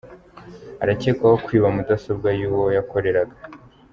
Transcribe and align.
Arakekwaho 0.83 1.37
kwiba 1.45 1.67
mudasobwa 1.75 2.29
y’uwo 2.39 2.67
yakoreraga 2.77 3.35